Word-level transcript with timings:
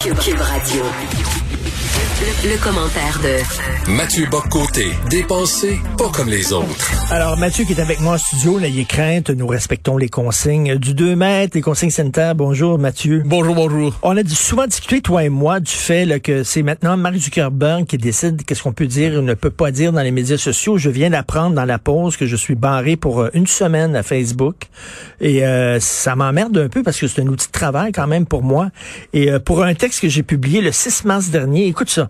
Cube 0.00 0.40
Radio. 0.40 1.59
Le, 2.20 2.50
le 2.50 2.62
commentaire 2.62 3.18
de 3.22 3.90
Mathieu 3.92 4.26
Boccoté, 4.30 4.88
dépensé 5.08 5.80
pas 5.96 6.10
comme 6.10 6.28
les 6.28 6.52
autres. 6.52 6.90
Alors, 7.10 7.38
Mathieu 7.38 7.64
qui 7.64 7.72
est 7.72 7.80
avec 7.80 7.98
moi 8.00 8.14
en 8.14 8.18
studio, 8.18 8.60
n'ayez 8.60 8.84
crainte, 8.84 9.30
nous 9.30 9.46
respectons 9.46 9.96
les 9.96 10.10
consignes 10.10 10.76
du 10.76 10.92
2 10.92 11.16
mètres, 11.16 11.52
les 11.54 11.62
consignes 11.62 11.90
sanitaires. 11.90 12.34
Bonjour, 12.34 12.78
Mathieu. 12.78 13.22
Bonjour, 13.24 13.54
bonjour. 13.54 13.98
On 14.02 14.18
a 14.18 14.24
souvent 14.28 14.66
discuté, 14.66 15.00
toi 15.00 15.24
et 15.24 15.30
moi, 15.30 15.60
du 15.60 15.72
fait 15.72 16.04
là, 16.04 16.20
que 16.20 16.42
c'est 16.42 16.62
maintenant 16.62 16.98
Mark 16.98 17.16
Zuckerberg 17.16 17.86
qui 17.86 17.96
décide 17.96 18.44
qu'est-ce 18.44 18.62
qu'on 18.62 18.74
peut 18.74 18.86
dire 18.86 19.18
ou 19.18 19.22
ne 19.22 19.32
peut 19.32 19.50
pas 19.50 19.70
dire 19.70 19.90
dans 19.90 20.02
les 20.02 20.10
médias 20.10 20.36
sociaux. 20.36 20.76
Je 20.76 20.90
viens 20.90 21.08
d'apprendre 21.08 21.54
dans 21.54 21.64
la 21.64 21.78
pause 21.78 22.18
que 22.18 22.26
je 22.26 22.36
suis 22.36 22.54
barré 22.54 22.96
pour 22.96 23.22
euh, 23.22 23.30
une 23.32 23.46
semaine 23.46 23.96
à 23.96 24.02
Facebook. 24.02 24.56
Et 25.22 25.46
euh, 25.46 25.80
ça 25.80 26.16
m'emmerde 26.16 26.58
un 26.58 26.68
peu 26.68 26.82
parce 26.82 27.00
que 27.00 27.06
c'est 27.06 27.22
un 27.22 27.26
outil 27.28 27.46
de 27.46 27.52
travail 27.52 27.92
quand 27.92 28.06
même 28.06 28.26
pour 28.26 28.42
moi. 28.42 28.68
Et 29.14 29.30
euh, 29.30 29.38
pour 29.38 29.62
un 29.62 29.72
texte 29.72 30.00
que 30.00 30.08
j'ai 30.10 30.22
publié 30.22 30.60
le 30.60 30.70
6 30.70 31.06
mars 31.06 31.30
dernier, 31.30 31.66
écoute 31.66 31.88
ça. 31.88 32.09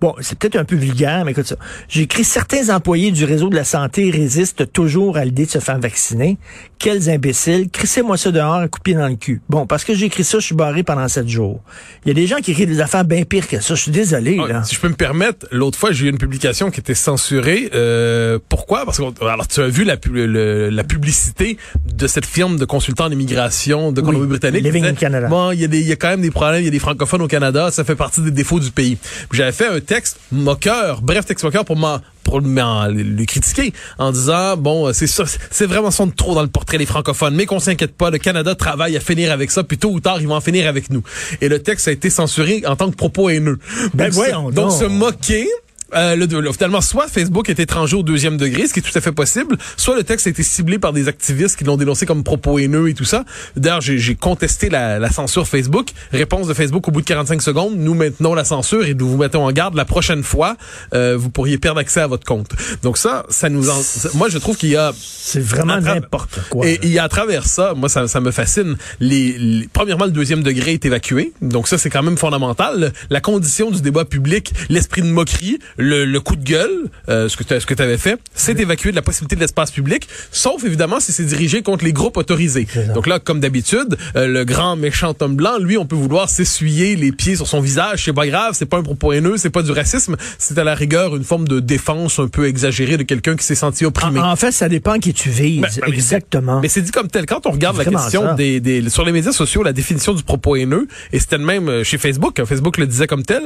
Bon, 0.00 0.14
c'est 0.20 0.38
peut-être 0.38 0.56
un 0.56 0.64
peu 0.64 0.76
vulgaire, 0.76 1.24
mais 1.24 1.32
écoute 1.32 1.46
ça. 1.46 1.56
J'ai 1.88 2.02
écrit 2.02 2.24
certains 2.24 2.74
employés 2.74 3.10
du 3.10 3.24
réseau 3.24 3.48
de 3.50 3.56
la 3.56 3.64
santé 3.64 4.10
résistent 4.10 4.70
toujours 4.72 5.16
à 5.18 5.24
l'idée 5.24 5.44
de 5.46 5.50
se 5.50 5.58
faire 5.58 5.78
vacciner. 5.78 6.38
Quels 6.78 7.10
imbéciles. 7.10 7.68
Crissez-moi 7.70 8.16
ça 8.16 8.30
dehors, 8.30 8.54
un 8.54 8.68
coup 8.68 8.78
de 8.78 8.82
pied 8.82 8.94
dans 8.94 9.08
le 9.08 9.16
cul. 9.16 9.42
Bon, 9.50 9.66
parce 9.66 9.84
que 9.84 9.94
j'ai 9.94 10.06
écrit 10.06 10.24
ça, 10.24 10.38
je 10.38 10.46
suis 10.46 10.54
barré 10.54 10.82
pendant 10.82 11.06
sept 11.08 11.28
jours. 11.28 11.60
Il 12.04 12.08
y 12.08 12.10
a 12.12 12.14
des 12.14 12.26
gens 12.26 12.36
qui 12.38 12.52
écrivent 12.52 12.68
des 12.68 12.80
affaires 12.80 13.04
bien 13.04 13.24
pires 13.24 13.46
que 13.46 13.60
ça. 13.60 13.74
Je 13.74 13.80
suis 13.82 13.90
désolé, 13.90 14.38
Ah, 14.42 14.48
là. 14.50 14.62
Si 14.64 14.74
je 14.74 14.80
peux 14.80 14.88
me 14.88 14.94
permettre, 14.94 15.46
l'autre 15.50 15.78
fois, 15.78 15.92
j'ai 15.92 16.06
eu 16.06 16.08
une 16.08 16.16
publication 16.18 16.70
qui 16.70 16.80
était 16.80 16.94
censurée. 16.94 17.68
Euh, 17.74 18.38
pourquoi? 18.48 18.86
Parce 18.86 18.96
que 18.98 19.04
alors, 19.24 19.46
tu 19.48 19.60
as 19.60 19.68
vu 19.68 19.84
la, 19.84 19.98
pu- 19.98 20.08
le- 20.26 20.70
la 20.70 20.84
publicité 20.84 21.58
de 21.94 22.06
cette 22.06 22.24
firme 22.26 22.56
de 22.58 22.64
consultants 22.64 23.04
en 23.04 23.10
immigration 23.10 23.92
de 23.92 24.00
Colombie-Britannique. 24.00 24.62
Living 24.64 24.82
disait, 24.84 24.94
Canada. 24.94 25.28
Bon, 25.28 25.50
il 25.52 25.60
y, 25.60 25.64
a 25.64 25.68
des- 25.68 25.80
il 25.80 25.86
y 25.86 25.92
a 25.92 25.96
quand 25.96 26.08
même 26.08 26.22
des 26.22 26.30
problèmes, 26.30 26.62
il 26.62 26.64
y 26.64 26.68
a 26.68 26.70
des 26.70 26.78
francophones 26.78 27.20
au 27.22 27.28
Canada, 27.28 27.70
ça 27.70 27.84
fait 27.84 27.96
partie 27.96 28.22
des 28.22 28.30
défauts 28.30 28.60
du 28.60 28.70
pays. 28.70 28.96
J'avais 29.32 29.52
fait 29.52 29.66
un 29.68 29.80
texte 29.90 30.20
moqueur, 30.30 31.02
bref 31.02 31.24
texte 31.26 31.44
moqueur 31.44 31.64
pour 31.64 31.74
m'en 31.76 31.98
pour 32.22 32.40
le 32.40 33.24
critiquer 33.24 33.72
en 33.98 34.12
disant 34.12 34.56
bon 34.56 34.92
c'est 34.92 35.08
ça 35.08 35.24
c'est 35.50 35.66
vraiment 35.66 35.90
son 35.90 36.06
de 36.06 36.12
trop 36.12 36.32
dans 36.36 36.42
le 36.42 36.48
portrait 36.48 36.78
des 36.78 36.86
francophones. 36.86 37.34
Mais 37.34 37.44
qu'on 37.44 37.58
s'inquiète 37.58 37.96
pas 37.96 38.10
le 38.10 38.18
Canada 38.18 38.54
travaille 38.54 38.96
à 38.96 39.00
finir 39.00 39.32
avec 39.32 39.50
ça 39.50 39.64
puis 39.64 39.78
tôt 39.78 39.90
ou 39.90 39.98
tard 39.98 40.20
ils 40.20 40.28
vont 40.28 40.36
en 40.36 40.40
finir 40.40 40.68
avec 40.68 40.90
nous. 40.90 41.02
Et 41.40 41.48
le 41.48 41.58
texte 41.60 41.88
a 41.88 41.92
été 41.92 42.08
censuré 42.08 42.62
en 42.68 42.76
tant 42.76 42.88
que 42.88 42.94
propos 42.94 43.30
haineux. 43.30 43.58
Ben 43.94 44.04
donc, 44.04 44.12
voyons 44.14 44.48
se- 44.50 44.54
donc 44.54 44.70
donc. 44.70 44.78
se 44.80 44.84
moquer 44.84 45.48
euh, 45.94 46.16
le, 46.16 46.26
le- 46.26 46.52
finalement, 46.52 46.80
soit 46.80 47.08
Facebook 47.08 47.48
est 47.48 47.58
étranger 47.60 47.96
au 47.96 48.02
deuxième 48.02 48.36
degré, 48.36 48.66
ce 48.66 48.72
qui 48.72 48.80
est 48.80 48.82
tout 48.82 48.96
à 48.96 49.00
fait 49.00 49.12
possible, 49.12 49.56
soit 49.76 49.96
le 49.96 50.04
texte 50.04 50.26
a 50.26 50.30
été 50.30 50.42
ciblé 50.42 50.78
par 50.78 50.92
des 50.92 51.08
activistes 51.08 51.56
qui 51.56 51.64
l'ont 51.64 51.76
dénoncé 51.76 52.06
comme 52.06 52.22
propos 52.24 52.58
haineux 52.58 52.88
et 52.88 52.94
tout 52.94 53.04
ça. 53.04 53.24
D'ailleurs, 53.56 53.80
j'ai 53.80 54.14
contesté 54.14 54.68
la, 54.70 54.98
la 54.98 55.10
censure 55.10 55.46
Facebook. 55.48 55.88
Réponse 56.12 56.46
de 56.48 56.54
Facebook 56.54 56.86
au 56.88 56.90
bout 56.90 57.00
de 57.00 57.06
45 57.06 57.42
secondes, 57.42 57.74
nous 57.76 57.94
maintenons 57.94 58.34
la 58.34 58.44
censure 58.44 58.84
et 58.84 58.94
nous 58.94 59.08
vous 59.08 59.16
mettons 59.16 59.44
en 59.44 59.52
garde 59.52 59.74
la 59.74 59.84
prochaine 59.84 60.22
fois, 60.22 60.56
euh, 60.94 61.16
vous 61.16 61.30
pourriez 61.30 61.58
perdre 61.58 61.80
accès 61.80 62.00
à 62.00 62.06
votre 62.06 62.24
compte. 62.24 62.50
Donc 62.82 62.98
ça, 62.98 63.24
ça 63.28 63.48
nous 63.48 63.70
en... 63.70 63.80
Moi, 64.14 64.28
je 64.28 64.38
trouve 64.38 64.56
qu'il 64.56 64.70
y 64.70 64.76
a 64.76 64.92
C'est 64.96 65.40
vraiment 65.40 65.80
n'importe 65.80 66.40
quoi. 66.50 66.66
et 66.66 66.74
là. 66.74 66.78
il 66.82 66.90
y 66.90 66.98
a 66.98 67.04
à 67.04 67.08
travers 67.08 67.46
ça, 67.46 67.74
moi 67.74 67.88
ça, 67.88 68.06
ça 68.08 68.20
me 68.20 68.30
fascine. 68.30 68.76
Les, 69.00 69.36
les- 69.38 69.68
premièrement, 69.72 70.04
le 70.06 70.10
deuxième 70.10 70.42
degré 70.42 70.72
est 70.72 70.84
évacué, 70.84 71.32
donc 71.42 71.68
ça 71.68 71.78
c'est 71.78 71.90
quand 71.90 72.02
même 72.02 72.16
fondamental. 72.16 72.92
La 73.10 73.20
condition 73.20 73.70
du 73.70 73.80
débat 73.82 74.04
public, 74.04 74.52
l'esprit 74.68 75.02
de 75.02 75.06
moquerie, 75.08 75.58
le, 75.80 76.04
le 76.04 76.20
coup 76.20 76.36
de 76.36 76.44
gueule, 76.44 76.88
euh, 77.08 77.28
ce 77.28 77.36
que 77.36 77.74
tu 77.74 77.82
avais 77.82 77.98
fait, 77.98 78.18
c'est 78.34 78.58
évacué 78.60 78.90
de 78.90 78.96
la 78.96 79.02
possibilité 79.02 79.36
de 79.36 79.40
l'espace 79.40 79.70
public, 79.70 80.06
sauf 80.30 80.64
évidemment 80.64 81.00
si 81.00 81.12
c'est 81.12 81.24
dirigé 81.24 81.62
contre 81.62 81.84
les 81.84 81.92
groupes 81.92 82.16
autorisés. 82.16 82.66
Donc 82.94 83.06
là, 83.06 83.18
comme 83.18 83.40
d'habitude, 83.40 83.96
euh, 84.16 84.26
le 84.26 84.44
grand 84.44 84.76
méchant 84.76 85.14
homme 85.20 85.36
blanc, 85.36 85.58
lui, 85.58 85.76
on 85.76 85.86
peut 85.86 85.96
vouloir 85.96 86.28
s'essuyer 86.28 86.96
les 86.96 87.12
pieds 87.12 87.36
sur 87.36 87.46
son 87.46 87.60
visage, 87.60 88.04
c'est 88.04 88.12
pas 88.12 88.26
grave, 88.26 88.54
c'est 88.54 88.66
pas 88.66 88.78
un 88.78 88.82
propos 88.82 89.12
haineux, 89.12 89.36
c'est 89.36 89.50
pas 89.50 89.62
du 89.62 89.72
racisme, 89.72 90.16
c'est 90.38 90.58
à 90.58 90.64
la 90.64 90.74
rigueur 90.74 91.16
une 91.16 91.24
forme 91.24 91.48
de 91.48 91.60
défense 91.60 92.18
un 92.18 92.28
peu 92.28 92.46
exagérée 92.46 92.96
de 92.96 93.02
quelqu'un 93.02 93.36
qui 93.36 93.44
s'est 93.44 93.54
senti 93.54 93.84
opprimé. 93.84 94.20
En, 94.20 94.30
en 94.32 94.36
fait, 94.36 94.52
ça 94.52 94.68
dépend 94.68 94.98
qui 94.98 95.12
tu 95.14 95.30
vises. 95.30 95.60
Ben, 95.60 95.68
ben, 95.80 95.92
Exactement. 95.92 96.60
Mais 96.60 96.68
c'est 96.68 96.82
dit 96.82 96.90
comme 96.90 97.08
tel. 97.08 97.26
Quand 97.26 97.46
on 97.46 97.50
regarde 97.50 97.76
la 97.76 97.84
question 97.84 98.34
des, 98.34 98.60
des 98.60 98.88
sur 98.90 99.04
les 99.04 99.12
médias 99.12 99.32
sociaux, 99.32 99.62
la 99.62 99.72
définition 99.72 100.12
du 100.14 100.22
propos 100.22 100.56
haineux, 100.56 100.86
et 101.12 101.18
c'était 101.18 101.38
le 101.38 101.44
même 101.44 101.68
euh, 101.68 101.84
chez 101.84 101.98
Facebook. 101.98 102.38
hein, 102.38 102.44
Facebook 102.46 102.78
le 102.78 102.86
disait 102.86 103.06
comme 103.06 103.22
tel. 103.24 103.42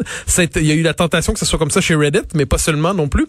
Il 0.56 0.67
y 0.67 0.71
a 0.73 0.75
eu 0.75 0.83
la 0.83 0.94
tentation 0.94 1.33
que 1.33 1.39
ce 1.39 1.44
soit 1.47 1.59
comme 1.59 1.71
ça 1.71 1.81
chez 1.81 1.94
Reddit, 1.94 2.21
mais 2.35 2.47
pas 2.47 2.59
seulement 2.59 2.95
non 2.95 3.09
plus. 3.09 3.27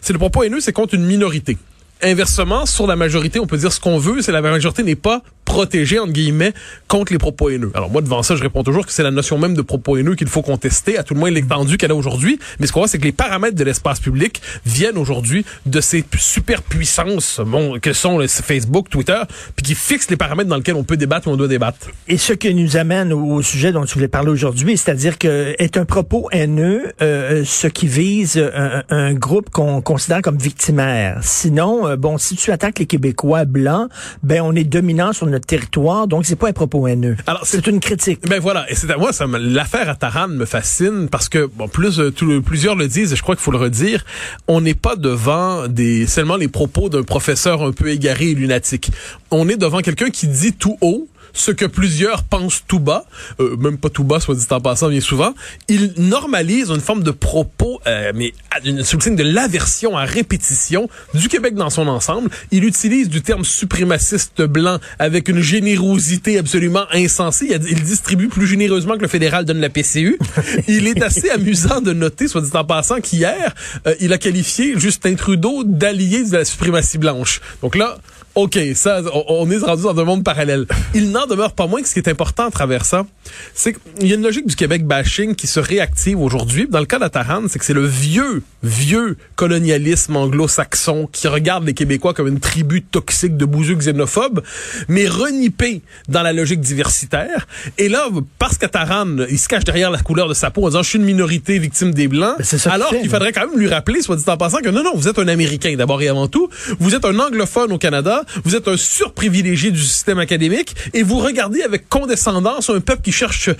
C'est 0.00 0.12
le 0.12 0.18
propos 0.18 0.42
haineux, 0.42 0.60
c'est 0.60 0.72
contre 0.72 0.94
une 0.94 1.04
minorité. 1.04 1.58
Inversement, 2.02 2.64
sur 2.66 2.86
la 2.86 2.96
majorité, 2.96 3.40
on 3.40 3.46
peut 3.46 3.58
dire 3.58 3.72
ce 3.72 3.80
qu'on 3.80 3.98
veut, 3.98 4.22
c'est 4.22 4.32
la 4.32 4.40
majorité 4.40 4.82
n'est 4.82 4.94
pas 4.94 5.22
protégée, 5.44 5.98
entre 5.98 6.12
guillemets, 6.12 6.52
contre 6.88 7.10
les 7.10 7.18
propos 7.18 7.48
haineux. 7.48 7.72
Alors 7.74 7.90
moi, 7.90 8.02
devant 8.02 8.22
ça, 8.22 8.36
je 8.36 8.42
réponds 8.42 8.62
toujours 8.62 8.84
que 8.86 8.92
c'est 8.92 9.02
la 9.02 9.10
notion 9.10 9.38
même 9.38 9.54
de 9.54 9.62
propos 9.62 9.96
haineux 9.96 10.14
qu'il 10.14 10.28
faut 10.28 10.42
contester, 10.42 10.98
à 10.98 11.02
tout 11.02 11.14
le 11.14 11.20
moins 11.20 11.30
l'étendue 11.30 11.78
qu'elle 11.78 11.90
a 11.90 11.94
aujourd'hui. 11.94 12.38
Mais 12.60 12.66
ce 12.66 12.72
qu'on 12.72 12.80
voit, 12.80 12.88
c'est 12.88 12.98
que 12.98 13.04
les 13.04 13.12
paramètres 13.12 13.56
de 13.56 13.64
l'espace 13.64 13.98
public 13.98 14.42
viennent 14.66 14.98
aujourd'hui 14.98 15.46
de 15.64 15.80
ces 15.80 16.04
super 16.18 16.62
puissances 16.62 17.40
bon, 17.44 17.80
que 17.80 17.94
sont 17.94 18.18
le 18.18 18.26
Facebook, 18.26 18.90
Twitter, 18.90 19.20
puis 19.56 19.64
qui 19.64 19.74
fixent 19.74 20.10
les 20.10 20.16
paramètres 20.16 20.50
dans 20.50 20.56
lesquels 20.56 20.76
on 20.76 20.84
peut 20.84 20.98
débattre 20.98 21.28
ou 21.28 21.30
on 21.30 21.36
doit 21.36 21.48
débattre. 21.48 21.78
Et 22.08 22.18
ce 22.18 22.34
qui 22.34 22.54
nous 22.54 22.76
amène 22.76 23.12
au, 23.12 23.36
au 23.36 23.42
sujet 23.42 23.72
dont 23.72 23.86
tu 23.86 23.94
voulais 23.94 24.08
parler 24.08 24.30
aujourd'hui, 24.30 24.76
c'est-à-dire 24.76 25.16
que 25.16 25.54
est 25.58 25.78
un 25.78 25.86
propos 25.86 26.28
haineux 26.30 26.92
euh, 27.00 27.42
ce 27.46 27.66
qui 27.68 27.86
vise 27.86 28.38
un, 28.38 28.82
un 28.90 29.14
groupe 29.14 29.48
qu'on 29.48 29.80
considère 29.80 30.20
comme 30.20 30.38
victimaire. 30.38 31.20
Sinon, 31.22 31.87
euh, 31.88 31.96
bon, 31.96 32.18
si 32.18 32.36
tu 32.36 32.50
attaques 32.52 32.78
les 32.78 32.86
Québécois 32.86 33.44
blancs, 33.44 33.88
ben 34.22 34.40
on 34.42 34.54
est 34.54 34.64
dominant 34.64 35.12
sur 35.12 35.26
notre 35.26 35.46
territoire, 35.46 36.06
donc 36.06 36.26
c'est 36.26 36.36
pas 36.36 36.48
un 36.48 36.52
propos 36.52 36.86
haineux. 36.86 37.16
Alors, 37.26 37.42
c'est 37.44 37.66
une 37.66 37.80
critique. 37.80 38.20
Ben 38.28 38.40
voilà, 38.40 38.70
et 38.70 38.74
c'est 38.74 38.90
à 38.90 38.96
moi 38.96 39.12
ça 39.12 39.26
me- 39.26 39.38
l'affaire 39.38 39.88
à 39.88 39.94
Taran 39.94 40.28
me 40.28 40.44
fascine 40.44 41.08
parce 41.10 41.28
que 41.28 41.46
bon 41.46 41.68
plus 41.68 41.98
euh, 42.00 42.10
tout 42.10 42.26
le- 42.26 42.40
plusieurs 42.42 42.74
le 42.76 42.88
disent 42.88 43.12
et 43.12 43.16
je 43.16 43.22
crois 43.22 43.34
qu'il 43.34 43.42
faut 43.42 43.50
le 43.52 43.58
redire, 43.58 44.04
on 44.46 44.60
n'est 44.60 44.74
pas 44.74 44.96
devant 44.96 45.68
des 45.68 46.06
seulement 46.06 46.36
les 46.36 46.48
propos 46.48 46.88
d'un 46.88 47.02
professeur 47.02 47.62
un 47.62 47.72
peu 47.72 47.88
égaré 47.90 48.30
et 48.30 48.34
lunatique. 48.34 48.90
On 49.30 49.48
est 49.48 49.56
devant 49.56 49.78
quelqu'un 49.80 50.10
qui 50.10 50.26
dit 50.28 50.52
tout 50.52 50.76
haut 50.80 51.08
ce 51.32 51.50
que 51.50 51.64
plusieurs 51.64 52.22
pensent 52.24 52.62
tout 52.66 52.78
bas, 52.80 53.04
euh, 53.40 53.56
même 53.56 53.78
pas 53.78 53.88
tout 53.90 54.04
bas, 54.04 54.20
soit 54.20 54.34
dit 54.34 54.46
en 54.50 54.60
passant 54.60 54.88
bien 54.88 55.00
souvent, 55.00 55.34
il 55.68 55.92
normalise 55.98 56.70
une 56.70 56.80
forme 56.80 57.02
de 57.02 57.10
propos, 57.10 57.80
euh, 57.86 58.12
mais 58.14 58.32
une- 58.64 58.82
sous 58.84 58.96
le 58.96 59.02
signe 59.02 59.16
de 59.16 59.22
l'aversion 59.22 59.96
à 59.96 60.04
répétition 60.04 60.88
du 61.14 61.28
Québec 61.28 61.54
dans 61.54 61.70
son 61.70 61.86
ensemble. 61.88 62.30
Il 62.50 62.64
utilise 62.64 63.08
du 63.08 63.22
terme 63.22 63.44
suprémaciste 63.44 64.42
blanc 64.42 64.78
avec 64.98 65.28
une 65.28 65.40
générosité 65.40 66.38
absolument 66.38 66.84
insensée. 66.92 67.48
Il 67.50 67.82
distribue 67.82 68.28
plus 68.28 68.46
généreusement 68.46 68.96
que 68.96 69.02
le 69.02 69.08
fédéral 69.08 69.44
donne 69.44 69.60
la 69.60 69.68
PCU. 69.70 70.18
il 70.68 70.86
est 70.86 71.02
assez 71.02 71.30
amusant 71.30 71.80
de 71.80 71.92
noter, 71.92 72.28
soit 72.28 72.40
dit 72.40 72.50
en 72.54 72.64
passant, 72.64 73.00
qu'hier, 73.00 73.54
euh, 73.86 73.94
il 74.00 74.12
a 74.12 74.18
qualifié 74.18 74.74
Justin 74.78 75.14
Trudeau 75.14 75.64
d'allié 75.64 76.24
de 76.24 76.32
la 76.36 76.44
suprématie 76.44 76.98
blanche. 76.98 77.40
Donc 77.62 77.76
là, 77.76 77.98
OK, 78.38 78.56
ça, 78.76 79.02
on, 79.26 79.50
est 79.50 79.58
rendu 79.58 79.82
dans 79.82 79.98
un 79.98 80.04
monde 80.04 80.22
parallèle. 80.22 80.64
Il 80.94 81.10
n'en 81.10 81.26
demeure 81.26 81.54
pas 81.54 81.66
moins 81.66 81.82
que 81.82 81.88
ce 81.88 81.94
qui 81.94 81.98
est 81.98 82.08
important 82.08 82.46
à 82.46 82.50
travers 82.52 82.84
ça, 82.84 83.04
c'est 83.52 83.72
qu'il 83.72 84.06
y 84.06 84.12
a 84.12 84.14
une 84.14 84.22
logique 84.22 84.46
du 84.46 84.54
Québec 84.54 84.86
bashing 84.86 85.34
qui 85.34 85.48
se 85.48 85.58
réactive 85.58 86.20
aujourd'hui. 86.20 86.68
Dans 86.70 86.78
le 86.78 86.86
cas 86.86 87.00
d'Ataran, 87.00 87.42
c'est 87.48 87.58
que 87.58 87.64
c'est 87.64 87.74
le 87.74 87.84
vieux, 87.84 88.44
vieux 88.62 89.16
colonialisme 89.34 90.14
anglo-saxon 90.14 91.08
qui 91.10 91.26
regarde 91.26 91.66
les 91.66 91.74
Québécois 91.74 92.14
comme 92.14 92.28
une 92.28 92.38
tribu 92.38 92.82
toxique 92.82 93.36
de 93.36 93.44
bouseux 93.44 93.74
xénophobes, 93.74 94.44
mais 94.86 95.08
renippé 95.08 95.82
dans 96.08 96.22
la 96.22 96.32
logique 96.32 96.60
diversitaire. 96.60 97.48
Et 97.76 97.88
là, 97.88 98.06
parce 98.38 98.56
qu'Ataran, 98.56 99.16
il 99.28 99.38
se 99.40 99.48
cache 99.48 99.64
derrière 99.64 99.90
la 99.90 99.98
couleur 99.98 100.28
de 100.28 100.34
sa 100.34 100.52
peau 100.52 100.62
en 100.62 100.68
disant 100.68 100.82
«je 100.84 100.90
suis 100.90 100.98
une 101.00 101.04
minorité 101.04 101.58
victime 101.58 101.92
des 101.92 102.06
Blancs 102.06 102.36
alors 102.66 102.90
qu'il 102.90 103.08
faudrait 103.08 103.32
quand 103.32 103.48
même 103.48 103.58
lui 103.58 103.68
rappeler, 103.68 104.00
soit 104.00 104.14
dit 104.14 104.22
en 104.28 104.36
passant, 104.36 104.58
que 104.58 104.68
non, 104.68 104.84
non, 104.84 104.92
vous 104.94 105.08
êtes 105.08 105.18
un 105.18 105.26
Américain 105.26 105.74
d'abord 105.76 106.00
et 106.02 106.08
avant 106.08 106.28
tout, 106.28 106.48
vous 106.78 106.94
êtes 106.94 107.04
un 107.04 107.18
anglophone 107.18 107.72
au 107.72 107.78
Canada, 107.78 108.22
vous 108.44 108.56
êtes 108.56 108.68
un 108.68 108.76
surprivilégié 108.76 109.70
du 109.70 109.82
système 109.82 110.18
académique, 110.18 110.74
et 110.94 111.02
vous 111.02 111.18
regardez 111.18 111.62
avec 111.62 111.88
condescendance 111.88 112.70
un 112.70 112.80
peuple 112.80 113.02
qui 113.02 113.12
cherche 113.12 113.50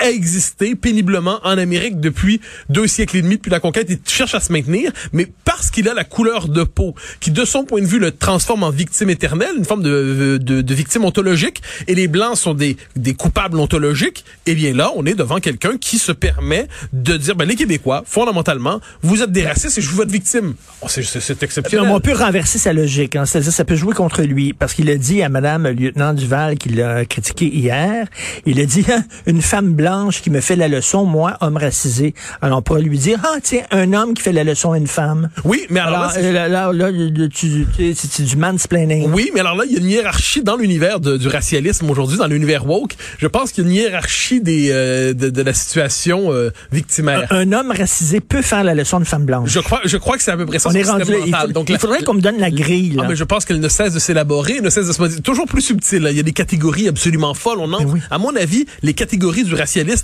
à 0.00 0.10
exister 0.10 0.74
péniblement 0.74 1.40
en 1.44 1.58
Amérique 1.58 2.00
depuis 2.00 2.40
deux 2.68 2.86
siècles 2.86 3.18
et 3.18 3.22
demi, 3.22 3.36
depuis 3.36 3.50
la 3.50 3.60
conquête, 3.60 3.86
il 3.90 3.98
cherche 4.06 4.34
à 4.34 4.40
se 4.40 4.52
maintenir, 4.52 4.92
mais 5.12 5.26
parce 5.44 5.70
qu'il 5.70 5.88
a 5.88 5.94
la 5.94 6.04
couleur 6.04 6.48
de 6.48 6.62
peau, 6.64 6.94
qui 7.20 7.30
de 7.30 7.44
son 7.44 7.64
point 7.64 7.80
de 7.80 7.86
vue 7.86 7.98
le 7.98 8.12
transforme 8.12 8.62
en 8.62 8.70
victime 8.70 9.10
éternelle, 9.10 9.52
une 9.56 9.64
forme 9.64 9.82
de, 9.82 10.38
de, 10.40 10.60
de 10.62 10.74
victime 10.74 11.04
ontologique, 11.04 11.62
et 11.86 11.94
les 11.94 12.08
Blancs 12.08 12.36
sont 12.36 12.54
des, 12.54 12.76
des 12.96 13.14
coupables 13.14 13.58
ontologiques, 13.58 14.24
eh 14.46 14.54
bien 14.54 14.72
là, 14.74 14.90
on 14.96 15.04
est 15.06 15.14
devant 15.14 15.38
quelqu'un 15.40 15.76
qui 15.78 15.98
se 15.98 16.12
permet 16.12 16.68
de 16.92 17.16
dire, 17.16 17.34
ben, 17.36 17.48
les 17.48 17.56
Québécois, 17.56 18.04
fondamentalement, 18.06 18.80
vous 19.02 19.22
êtes 19.22 19.32
des 19.32 19.46
racistes 19.46 19.78
et 19.78 19.80
je 19.80 19.86
suis 19.88 19.96
votre 19.96 20.12
victime. 20.12 20.54
Oh, 20.82 20.86
c'est- 20.88 21.02
exceptionnel. 21.42 21.88
Non, 21.88 21.94
on 21.96 22.00
peut 22.00 22.12
renverser 22.12 22.58
sa 22.58 22.72
logique. 22.72 23.16
Hein. 23.16 23.26
C'est-à-dire, 23.26 23.52
ça 23.52 23.64
peut 23.64 23.76
jouer 23.76 23.94
contre 23.94 24.22
lui. 24.22 24.52
Parce 24.52 24.74
qu'il 24.74 24.88
a 24.90 24.96
dit 24.96 25.22
à 25.22 25.28
Madame 25.28 25.64
le 25.64 25.72
lieutenant 25.72 26.12
Duval 26.14 26.56
qu'il 26.58 26.80
a 26.82 27.04
critiqué 27.04 27.46
hier, 27.46 28.06
il 28.46 28.60
a 28.60 28.64
dit, 28.64 28.84
hein, 28.90 29.04
une 29.26 29.42
femme 29.42 29.72
blanche 29.72 29.87
blanche 29.88 30.20
qui 30.22 30.30
me 30.30 30.40
fait 30.40 30.56
la 30.56 30.68
leçon, 30.68 31.04
moi, 31.04 31.36
homme 31.40 31.56
racisé. 31.56 32.14
Alors 32.42 32.58
on 32.58 32.62
pourrait 32.62 32.82
lui 32.82 32.98
dire, 32.98 33.18
ah 33.24 33.38
tiens, 33.42 33.62
un 33.70 33.92
homme 33.94 34.12
qui 34.14 34.22
fait 34.22 34.32
la 34.32 34.44
leçon 34.44 34.72
à 34.72 34.78
une 34.78 34.86
femme. 34.86 35.30
Oui, 35.44 35.66
mais 35.70 35.80
alors, 35.80 36.02
Alors, 36.02 36.12
euh, 36.16 36.32
là, 36.32 36.48
là, 36.48 36.72
là, 36.72 36.90
tu, 37.32 37.66
tu- 37.76 37.94
c'est 37.94 38.22
du 38.24 38.36
mansplaining. 38.36 39.10
Oui, 39.12 39.30
mais 39.34 39.40
alors 39.40 39.56
là, 39.56 39.64
il 39.66 39.72
y 39.72 39.76
a 39.76 39.80
une 39.80 39.88
hiérarchie 39.88 40.42
dans 40.42 40.56
l'univers 40.56 41.00
du 41.00 41.28
racialisme 41.28 41.88
aujourd'hui, 41.90 42.18
dans 42.18 42.26
l'univers 42.26 42.66
woke. 42.66 42.96
Je 43.18 43.26
pense 43.26 43.52
qu'il 43.52 43.64
y 43.64 43.66
a 43.66 43.70
une 43.70 43.76
hiérarchie 43.76 44.40
des, 44.40 44.68
euh, 44.70 45.14
de, 45.14 45.30
de 45.30 45.42
la 45.42 45.54
situation 45.54 46.32
euh, 46.32 46.50
victimaire. 46.72 47.26
Un, 47.30 47.38
un 47.48 47.52
homme 47.52 47.72
racisé 47.76 48.20
peut 48.20 48.42
faire 48.42 48.64
la 48.64 48.74
leçon 48.74 49.00
de 49.00 49.04
femme 49.04 49.24
blanche. 49.24 49.48
Je 49.50 49.60
crois, 49.60 49.80
je 49.84 49.96
crois 49.96 50.16
que 50.16 50.22
c'est 50.22 50.30
à 50.32 50.36
peu 50.36 50.44
près 50.46 50.58
ça. 50.58 50.68
on 50.68 50.72
est 50.72 50.82
rendu 50.82 51.10
là. 51.10 51.18
Il, 51.24 51.30
mental. 51.30 51.46
faut- 51.48 51.52
Donc, 51.52 51.68
il 51.70 51.72
la- 51.72 51.78
faudrait 51.78 52.02
qu'on 52.02 52.14
me 52.14 52.20
donne 52.20 52.38
la 52.38 52.50
grille. 52.50 52.90
Là. 52.90 53.02
Ah, 53.04 53.08
mais 53.08 53.16
je 53.16 53.24
pense 53.24 53.44
qu'elle 53.46 53.60
ne 53.60 53.68
cesse 53.68 53.94
de 53.94 53.98
s'élaborer, 53.98 54.60
ne 54.60 54.68
cesse 54.70 54.86
de 54.86 54.92
se 54.92 55.00
modifier. 55.00 55.22
Toujours 55.22 55.46
plus 55.46 55.62
subtil. 55.62 56.02
là. 56.02 56.10
Il 56.10 56.16
y 56.16 56.20
a 56.20 56.24
des 56.24 56.32
catégories 56.32 56.88
absolument 56.88 57.32
folles. 57.34 57.58
On 57.60 57.72
entre. 57.72 57.84
Ben 57.86 57.92
oui. 57.94 58.00
À 58.10 58.18
mon 58.18 58.34
avis, 58.36 58.66
les 58.82 58.92
catégories 58.94 59.44
du 59.44 59.54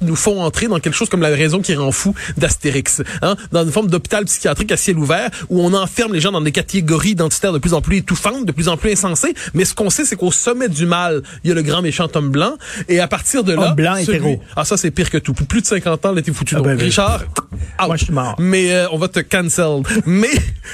nous 0.02 0.16
font 0.16 0.40
entrer 0.42 0.68
dans 0.68 0.78
quelque 0.80 0.94
chose 0.94 1.08
comme 1.08 1.20
la 1.22 1.28
raison 1.28 1.60
qui 1.60 1.74
rend 1.74 1.92
fou 1.92 2.14
d'Astérix. 2.36 3.02
Hein? 3.22 3.36
Dans 3.52 3.64
une 3.64 3.72
forme 3.72 3.88
d'hôpital 3.88 4.24
psychiatrique 4.24 4.72
à 4.72 4.76
ciel 4.76 4.98
ouvert 4.98 5.30
où 5.48 5.60
on 5.60 5.72
enferme 5.74 6.12
les 6.12 6.20
gens 6.20 6.32
dans 6.32 6.40
des 6.40 6.52
catégories 6.52 7.10
identitaires 7.10 7.52
de 7.52 7.58
plus 7.58 7.74
en 7.74 7.80
plus 7.80 7.98
étouffantes, 7.98 8.46
de 8.46 8.52
plus 8.52 8.68
en 8.68 8.76
plus 8.76 8.92
insensées. 8.92 9.34
Mais 9.54 9.64
ce 9.64 9.74
qu'on 9.74 9.90
sait, 9.90 10.04
c'est 10.04 10.16
qu'au 10.16 10.32
sommet 10.32 10.68
du 10.68 10.86
mal, 10.86 11.22
il 11.42 11.48
y 11.48 11.50
a 11.52 11.54
le 11.54 11.62
grand 11.62 11.82
méchant 11.82 12.08
homme 12.14 12.30
blanc. 12.30 12.54
Et 12.88 13.00
à 13.00 13.08
partir 13.08 13.44
de 13.44 13.52
là... 13.52 13.68
Homme 13.70 13.74
blanc, 13.74 13.94
celui- 13.96 14.16
hétéro. 14.16 14.42
Ah, 14.56 14.64
ça, 14.64 14.76
c'est 14.76 14.90
pire 14.90 15.10
que 15.10 15.18
tout. 15.18 15.34
Plus 15.34 15.60
de 15.62 15.66
50 15.66 16.06
ans, 16.06 16.12
là, 16.12 16.22
t'es 16.22 16.32
foutu. 16.32 16.54
Ah, 16.56 16.60
ben, 16.60 16.76
ben, 16.76 16.84
Richard... 16.84 17.22
out. 17.22 17.86
Moi, 17.86 17.96
je 17.96 18.04
suis 18.04 18.12
mort. 18.12 18.36
Mais 18.38 18.72
euh, 18.72 18.86
on 18.92 18.98
va 18.98 19.08
te 19.08 19.20
cancel. 19.20 19.82
mais 20.06 20.28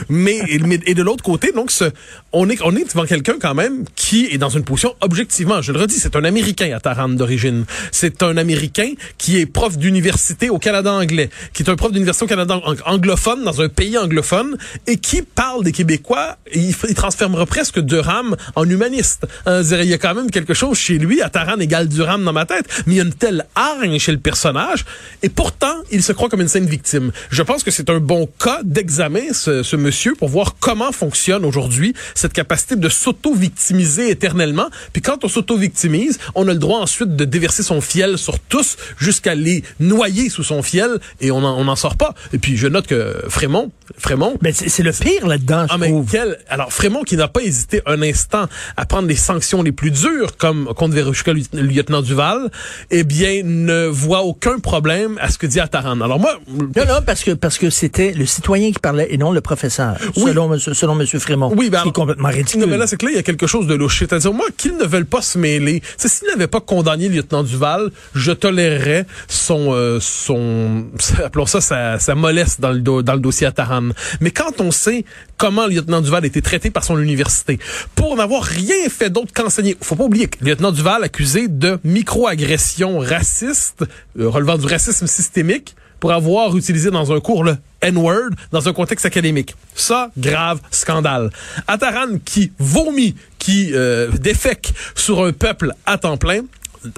mais- 0.08 0.43
et 0.86 0.94
de 0.94 1.02
l'autre 1.02 1.22
côté, 1.22 1.52
donc 1.52 1.70
ce, 1.70 1.84
on 2.32 2.49
est 2.49 2.61
on 2.62 2.75
est 2.77 2.85
devant 2.85 3.05
quelqu'un 3.06 3.35
quand 3.41 3.55
même 3.55 3.85
qui 3.97 4.27
est 4.27 4.38
dans 4.38 4.49
une 4.50 4.62
position 4.65 4.94
objectivement, 5.00 5.62
je 5.62 5.73
le 5.73 5.81
redis, 5.81 5.97
c'est 5.99 6.15
un 6.17 6.25
Américain 6.25 6.71
à 6.75 6.81
Taran 6.81 7.09
d'origine. 7.09 7.65
C'est 7.91 8.23
un 8.23 8.37
Américain 8.37 8.93
qui 9.19 9.38
est 9.38 9.47
prof 9.47 9.77
d'université 9.77 10.49
au 10.50 10.59
Canada 10.59 10.93
anglais, 10.93 11.29
qui 11.53 11.62
est 11.62 11.71
un 11.71 11.77
prof 11.77 11.91
d'université 11.93 12.25
au 12.25 12.29
Canada 12.29 12.55
ang- 12.65 12.81
anglophone 12.87 13.43
dans 13.44 13.61
un 13.61 13.69
pays 13.69 13.99
anglophone 13.99 14.56
et 14.87 14.97
qui 14.99 15.23
parle 15.23 15.65
des 15.65 15.73
Québécois. 15.73 16.37
et 16.53 16.59
Il, 16.61 16.75
il 16.88 16.94
transformera 16.94 17.47
presque 17.47 17.81
Durham 17.81 18.37
en 18.55 18.69
humaniste. 18.69 19.27
Hein, 19.47 19.62
il 19.62 19.88
y 19.88 19.94
a 19.94 19.99
quand 19.99 20.15
même 20.15 20.31
quelque 20.31 20.55
chose 20.55 20.79
chez 20.79 20.99
lui, 20.99 21.23
à 21.23 21.31
Taran 21.31 21.59
égale 21.59 21.88
Durham 21.88 22.25
dans 22.25 22.32
ma 22.32 22.47
tête, 22.47 22.67
mais 22.87 22.94
il 22.94 22.97
y 22.97 23.00
a 23.00 23.05
une 23.05 23.15
telle 23.15 23.47
hargne 23.55 23.99
chez 23.99 24.12
le 24.12 24.19
personnage 24.19 24.85
et 25.23 25.29
pourtant 25.29 25.75
il 25.91 26.03
se 26.03 26.12
croit 26.12 26.29
comme 26.29 26.41
une 26.43 26.49
sainte 26.49 26.69
victime. 26.69 27.11
Je 27.31 27.43
pense 27.43 27.65
que 27.65 27.71
c'est 27.71 27.91
un 27.91 27.99
bon 27.99 28.29
cas 28.38 28.61
d'examen, 28.62 29.32
ce, 29.32 29.62
ce 29.62 29.77
monsieur, 29.77 30.15
pour 30.15 30.29
voir 30.29 30.56
comment 30.61 30.93
fonctionne 30.93 31.44
aujourd'hui 31.44 31.94
cette 32.20 32.32
capacité 32.32 32.76
de 32.76 32.88
s'auto-victimiser 32.88 34.11
éternellement. 34.11 34.69
Puis 34.93 35.02
quand 35.02 35.25
on 35.25 35.28
s'auto-victimise, 35.28 36.19
on 36.34 36.46
a 36.49 36.52
le 36.52 36.58
droit 36.58 36.81
ensuite 36.81 37.17
de 37.17 37.25
déverser 37.25 37.62
son 37.62 37.81
fiel 37.81 38.19
sur 38.19 38.38
tous 38.38 38.76
jusqu'à 38.99 39.34
les 39.34 39.62
noyer 39.78 40.28
sous 40.28 40.43
son 40.44 40.62
fiel 40.62 40.99
et 41.20 41.31
on 41.31 41.40
n'en 41.40 41.76
sort 41.76 41.96
pas. 41.96 42.14
Et 42.32 42.38
puis 42.38 42.56
je 42.56 42.67
note 42.69 42.87
que 42.87 43.17
Frémont, 43.28 43.70
Frémont, 43.99 44.37
Ben, 44.43 44.52
c'est 44.55 44.82
le 44.82 44.93
pire 44.93 45.26
là-dedans, 45.26 45.67
je 45.69 45.75
ah, 45.75 45.78
mais 45.78 45.93
quel... 46.11 46.38
Alors, 46.49 46.72
Frémont, 46.72 47.02
qui 47.02 47.17
n'a 47.17 47.28
pas 47.28 47.40
hésité 47.43 47.82
un 47.87 48.02
instant 48.02 48.46
à 48.76 48.87
prendre 48.87 49.08
les 49.08 49.17
sanctions 49.17 49.62
les 49.62 49.72
plus 49.72 49.90
dures, 49.90 50.37
comme 50.37 50.67
contre 50.76 50.94
Verushka, 50.94 51.32
le 51.32 51.62
lieutenant 51.62 52.02
Duval, 52.02 52.50
eh 52.90 53.02
bien, 53.05 53.43
ne 53.44 53.87
voit 53.87 54.22
aucun 54.22 54.58
problème 54.58 55.19
à 55.20 55.28
ce 55.31 55.38
que 55.38 55.46
dit 55.46 55.61
Attaran. 55.61 56.00
Alors 56.00 56.20
moi... 56.20 56.38
Non, 56.49 56.84
non, 56.87 57.00
parce 57.05 57.25
que 57.25 57.32
parce 57.32 57.58
que 57.58 57.70
c'était 57.70 58.12
le 58.12 58.26
citoyen 58.26 58.70
qui 58.72 58.78
parlait 58.78 59.08
et 59.11 59.19
non 59.19 59.32
le 59.32 59.40
professeur, 59.40 59.96
Oui. 60.17 60.25
selon, 60.31 60.58
selon 60.58 60.99
M. 61.00 61.06
Frémont. 61.06 61.52
Oui, 61.56 61.70
ben 61.70 61.81
alors- 61.81 62.09
Non, 62.58 62.66
mais 62.66 62.76
là, 62.76 62.86
c'est 62.86 62.96
que 62.96 63.06
là, 63.06 63.12
il 63.12 63.16
y 63.16 63.18
a 63.18 63.22
quelque 63.22 63.46
chose 63.46 63.66
de 63.66 63.74
louche. 63.74 63.98
C'est-à-dire, 63.98 64.32
moi, 64.32 64.46
qu'ils 64.56 64.76
ne 64.76 64.84
veulent 64.84 65.06
pas 65.06 65.22
se 65.22 65.38
mêler, 65.38 65.82
s'ils 65.96 66.28
n'avaient 66.28 66.46
pas 66.46 66.60
condamné 66.60 67.08
le 67.08 67.16
lieutenant 67.16 67.42
Duval, 67.42 67.90
je 68.14 68.32
tolérerais 68.32 69.06
son, 69.28 69.72
euh, 69.72 69.98
son, 70.00 70.86
appelons 71.24 71.46
ça, 71.46 71.60
sa, 71.60 71.98
sa 71.98 72.14
mollesse 72.14 72.60
dans 72.60 72.72
le, 72.72 72.80
dans 72.80 73.14
le 73.14 73.20
dossier 73.20 73.46
Attaran. 73.46 73.90
Mais 74.20 74.30
quand 74.30 74.60
on 74.60 74.70
sait 74.70 75.04
comment 75.36 75.66
le 75.66 75.74
lieutenant 75.74 76.00
Duval 76.00 76.24
a 76.24 76.26
été 76.26 76.42
traité 76.42 76.70
par 76.70 76.84
son 76.84 76.98
université, 76.98 77.58
pour 77.94 78.16
n'avoir 78.16 78.42
rien 78.42 78.88
fait 78.88 79.10
d'autre 79.10 79.32
qu'enseigner, 79.34 79.76
faut 79.80 79.96
pas 79.96 80.04
oublier 80.04 80.26
que 80.28 80.38
le 80.40 80.50
lieutenant 80.50 80.72
Duval 80.72 81.04
accusé 81.04 81.48
de 81.48 81.78
micro-agression 81.84 82.98
raciste, 82.98 83.84
euh, 84.18 84.28
relevant 84.28 84.58
du 84.58 84.66
racisme 84.66 85.06
systémique, 85.06 85.74
pour 86.00 86.12
avoir 86.12 86.56
utilisé 86.56 86.91
dans 86.91 87.12
un 87.12 87.20
cours 87.20 87.44
le 87.44 87.56
N-word 87.82 88.31
dans 88.52 88.69
un 88.69 88.73
contexte 88.73 89.06
académique. 89.06 89.55
Ça, 89.75 90.11
grave 90.19 90.61
scandale. 90.70 91.31
Attaran 91.67 92.19
qui 92.25 92.52
vomit, 92.58 93.14
qui 93.38 93.70
euh, 93.73 94.11
défèque 94.11 94.73
sur 94.94 95.25
un 95.25 95.32
peuple 95.32 95.73
à 95.87 95.99
temps 95.99 96.17
plein, 96.17 96.43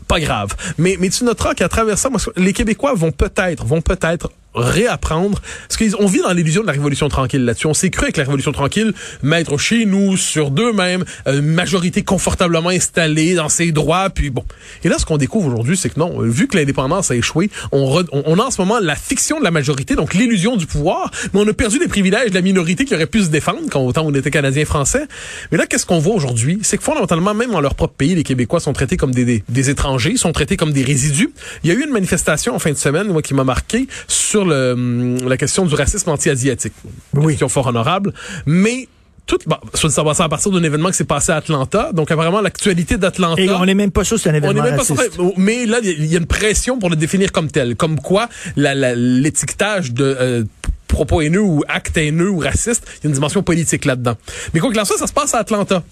pas 0.09 0.21
grave. 0.21 0.55
Mais, 0.79 0.97
mais 0.99 1.11
tu 1.11 1.25
noteras 1.25 1.55
qu'à 1.55 1.69
travers 1.69 1.99
ça, 1.99 2.09
les 2.37 2.53
Québécois 2.53 2.95
vont 2.95 3.13
peut-être, 3.13 3.65
vont 3.65 3.81
peut-être 3.81 4.31
réapprendre, 4.55 5.41
parce 5.69 5.79
qu'on 5.79 6.07
vit 6.07 6.21
dans 6.21 6.33
l'illusion 6.33 6.63
de 6.63 6.67
la 6.67 6.73
Révolution 6.73 7.09
tranquille 7.09 7.45
là-dessus. 7.45 7.67
On 7.67 7.75
s'est 7.75 7.91
cru 7.91 8.05
avec 8.05 8.17
la 8.17 8.25
Révolution 8.25 8.53
tranquille, 8.53 8.93
mettre 9.23 9.59
chez 9.59 9.85
nous, 9.87 10.17
sur 10.17 10.51
d'eux-mêmes, 10.51 11.05
euh, 11.27 11.39
une 11.39 11.47
majorité 11.47 12.03
confortablement 12.03 12.69
installée 12.69 13.35
dans 13.35 13.49
ses 13.49 13.73
droits, 13.73 14.11
puis 14.11 14.31
bon. 14.31 14.45
Et 14.85 14.89
là, 14.89 14.99
ce 14.99 15.07
qu'on 15.07 15.17
découvre 15.17 15.49
aujourd'hui, 15.49 15.77
c'est 15.77 15.89
que 15.89 15.99
non, 15.99 16.23
euh, 16.23 16.27
vu 16.29 16.49
que 16.49 16.57
l'indépendance 16.57 17.11
a 17.11 17.17
échoué, 17.17 17.51
on, 17.73 17.87
re- 17.87 18.09
on, 18.13 18.39
a 18.39 18.43
en 18.45 18.51
ce 18.51 18.61
moment 18.61 18.79
la 18.81 18.97
fiction 18.97 19.39
de 19.39 19.45
la 19.45 19.51
majorité, 19.51 19.95
donc 19.95 20.15
l'illusion 20.15 20.57
du 20.57 20.67
pouvoir, 20.67 21.11
mais 21.33 21.41
on 21.41 21.49
a 21.49 21.53
perdu 21.53 21.79
les 21.79 21.89
privilèges 21.89 22.31
de 22.31 22.35
la 22.35 22.43
minorité 22.43 22.85
qui 22.85 22.95
aurait 22.95 23.07
pu 23.07 23.23
se 23.23 23.29
défendre 23.29 23.61
quand 23.71 23.81
autant 23.81 24.05
on 24.07 24.15
était 24.15 24.31
Canadien-Français. 24.31 25.07
Mais 25.51 25.59
là, 25.59 25.67
qu'est-ce 25.67 25.87
qu'on 25.87 25.99
voit 25.99 26.15
aujourd'hui? 26.15 26.59
C'est 26.63 26.77
que 26.77 26.85
fondamentalement, 26.85 27.35
même 27.35 27.53
dans 27.53 27.61
leur 27.61 27.75
propre 27.75 27.95
pays, 27.95 28.15
les 28.15 28.23
Québécois 28.23 28.61
sont 28.61 28.73
traités 28.73 28.97
comme 28.97 29.13
des, 29.13 29.25
des, 29.25 29.43
des 29.49 29.71
étrangers, 29.71 30.17
sont 30.17 30.33
traités 30.33 30.57
comme 30.57 30.73
des 30.73 30.83
résidus. 30.83 31.31
Il 31.65 31.71
y 31.71 31.73
a 31.73 31.75
eu 31.75 31.83
une 31.83 31.93
manifestation 31.93 32.55
en 32.55 32.59
fin 32.59 32.71
de 32.71 32.77
semaine, 32.77 33.09
moi, 33.09 33.23
qui 33.23 33.35
m'a 33.35 33.45
marqué 33.45 33.87
sur 34.09 34.42
le, 34.45 34.73
hum, 34.73 35.29
la 35.29 35.37
question 35.37 35.65
du 35.67 35.75
racisme 35.75 36.11
anti-asiatique. 36.11 36.73
Oui. 37.15 37.33
Question 37.33 37.49
fort 37.49 37.67
honorable. 37.67 38.13
Mais 38.47 38.89
tout, 39.27 39.39
bon, 39.47 39.57
soit 39.75 39.89
dit 39.89 40.23
à 40.23 40.29
partir 40.29 40.51
d'un 40.51 40.63
événement 40.63 40.91
qui 40.91 40.97
s'est 40.97 41.05
passé 41.05 41.33
à 41.33 41.37
Atlanta. 41.37 41.91
Donc, 41.93 42.11
apparemment, 42.11 42.41
l'actualité 42.41 42.97
d'Atlanta. 42.97 43.41
Et 43.41 43.49
on 43.51 43.65
n'est 43.65 43.75
même 43.75 43.91
pas 43.91 44.05
sûr 44.05 44.17
que 44.17 44.23
c'est 44.23 44.31
un 44.31 44.35
On 44.35 44.37
événement 44.37 44.63
même 44.63 44.77
pas 44.77 44.83
raciste. 44.83 45.19
Mais 45.37 45.67
là, 45.67 45.79
il 45.83 46.07
y 46.07 46.17
a 46.17 46.19
une 46.19 46.27
pression 46.27 46.79
pour 46.79 46.91
le 46.91 46.97
définir 46.97 47.33
comme 47.33 47.51
tel. 47.51 47.77
Comme 47.77 48.01
quoi, 48.01 48.29
l'étiquetage 48.57 49.93
de 49.93 50.17
euh, 50.19 50.45
propos 50.89 51.21
haineux 51.23 51.41
ou 51.41 51.63
actes 51.69 51.97
haineux 51.97 52.31
ou 52.31 52.39
racistes, 52.39 52.85
il 52.99 53.05
y 53.05 53.07
a 53.07 53.09
une 53.09 53.15
dimension 53.15 53.43
politique 53.43 53.85
là-dedans. 53.85 54.17
Mais 54.53 54.61
quoi 54.61 54.71
qu'il 54.71 54.81
en 54.81 54.85
soit, 54.85 54.99
ça 54.99 55.07
se 55.07 55.13
passe 55.13 55.35
à 55.35 55.39
Atlanta. 55.39 55.83